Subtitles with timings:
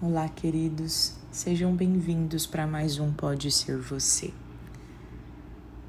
[0.00, 4.32] Olá, queridos, sejam bem-vindos para mais um Pode Ser Você.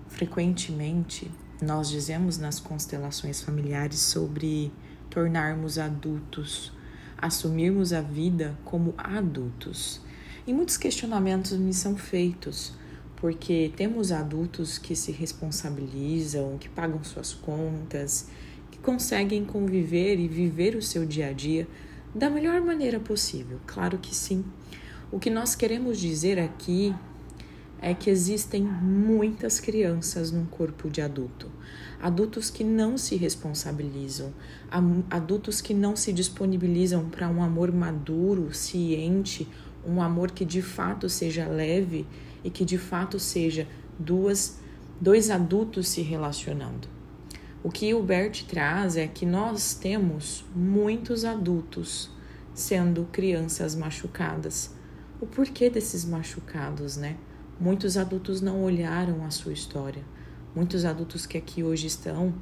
[0.08, 1.30] Frequentemente,
[1.62, 4.72] nós dizemos nas constelações familiares sobre
[5.12, 6.74] tornarmos adultos,
[7.20, 10.02] assumirmos a vida como adultos.
[10.48, 12.74] E muitos questionamentos me são feitos,
[13.16, 18.28] porque temos adultos que se responsabilizam, que pagam suas contas,
[18.72, 21.68] que conseguem conviver e viver o seu dia a dia
[22.14, 24.44] da melhor maneira possível, claro que sim.
[25.12, 26.96] O que nós queremos dizer aqui
[27.82, 31.50] é que existem muitas crianças num corpo de adulto.
[32.02, 34.34] Adultos que não se responsabilizam,
[35.10, 39.48] adultos que não se disponibilizam para um amor maduro, ciente,
[39.86, 42.06] um amor que de fato seja leve
[42.44, 44.60] e que de fato seja duas,
[45.00, 46.99] dois adultos se relacionando.
[47.62, 52.10] O que o Bert traz é que nós temos muitos adultos
[52.54, 54.74] sendo crianças machucadas.
[55.20, 57.18] O porquê desses machucados, né?
[57.60, 60.04] Muitos adultos não olharam a sua história.
[60.56, 62.34] Muitos adultos que aqui hoje estão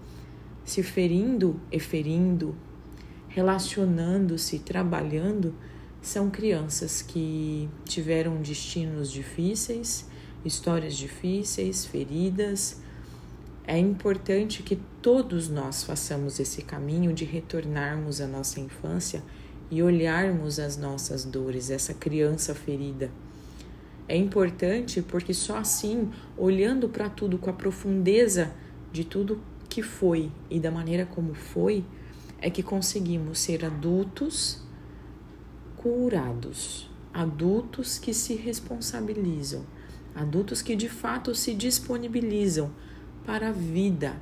[0.64, 2.56] se ferindo e ferindo,
[3.28, 5.56] relacionando-se, trabalhando,
[6.00, 10.08] são crianças que tiveram destinos difíceis,
[10.46, 12.82] histórias difíceis, feridas,
[13.68, 19.22] é importante que todos nós façamos esse caminho de retornarmos à nossa infância
[19.70, 23.12] e olharmos as nossas dores, essa criança ferida.
[24.08, 28.54] É importante porque só assim, olhando para tudo com a profundeza
[28.90, 31.84] de tudo que foi e da maneira como foi,
[32.42, 34.64] é que conseguimos ser adultos
[35.76, 39.66] curados, adultos que se responsabilizam,
[40.16, 42.72] adultos que de fato se disponibilizam
[43.28, 44.16] para a vida.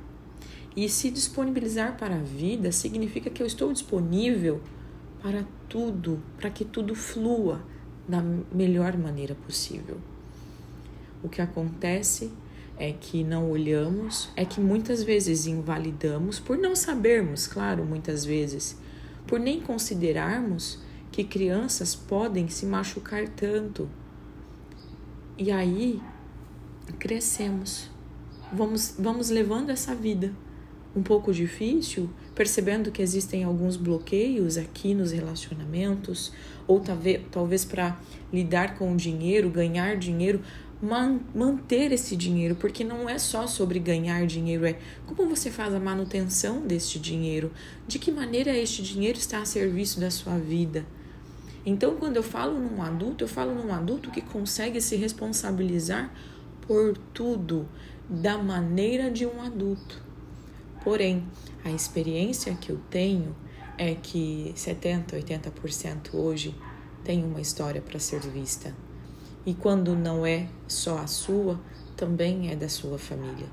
[0.74, 4.60] E se disponibilizar para a vida significa que eu estou disponível
[5.22, 7.64] para tudo, para que tudo flua
[8.08, 8.20] da
[8.52, 9.98] melhor maneira possível.
[11.22, 12.32] O que acontece
[12.76, 18.76] é que não olhamos, é que muitas vezes invalidamos por não sabermos, claro, muitas vezes,
[19.26, 20.80] por nem considerarmos
[21.12, 23.88] que crianças podem se machucar tanto.
[25.38, 26.02] E aí
[26.98, 27.95] crescemos
[28.52, 30.32] vamos, vamos levando essa vida.
[30.94, 36.32] Um pouco difícil, percebendo que existem alguns bloqueios aqui nos relacionamentos,
[36.66, 37.98] ou talvez, talvez para
[38.32, 40.40] lidar com o dinheiro, ganhar dinheiro,
[40.80, 45.74] man, manter esse dinheiro, porque não é só sobre ganhar dinheiro, é como você faz
[45.74, 47.52] a manutenção deste dinheiro,
[47.86, 50.84] de que maneira este dinheiro está a serviço da sua vida.
[51.64, 56.12] Então, quando eu falo num adulto, eu falo num adulto que consegue se responsabilizar
[56.66, 57.68] por tudo,
[58.08, 60.02] da maneira de um adulto.
[60.84, 61.26] Porém,
[61.64, 63.34] a experiência que eu tenho
[63.76, 66.54] é que 70, 80% hoje
[67.04, 68.74] tem uma história para ser vista.
[69.44, 71.60] E quando não é só a sua,
[71.96, 73.46] também é da sua família.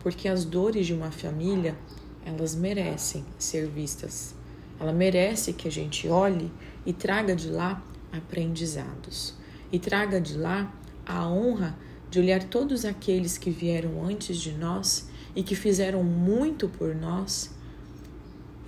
[0.00, 1.76] Porque as dores de uma família,
[2.24, 4.34] elas merecem ser vistas.
[4.80, 6.50] Ela merece que a gente olhe
[6.86, 7.82] e traga de lá
[8.12, 9.34] aprendizados.
[9.72, 10.72] E traga de lá
[11.04, 11.76] a honra
[12.10, 17.50] de olhar todos aqueles que vieram antes de nós e que fizeram muito por nós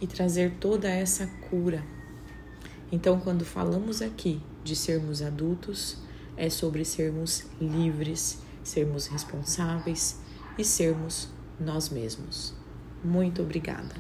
[0.01, 1.85] e trazer toda essa cura.
[2.93, 5.97] Então, quando falamos aqui de sermos adultos,
[6.37, 10.19] é sobre sermos livres, sermos responsáveis
[10.59, 12.55] e sermos nós mesmos.
[13.05, 13.95] Muito obrigada.